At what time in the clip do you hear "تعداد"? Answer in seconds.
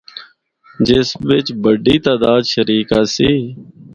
2.05-2.41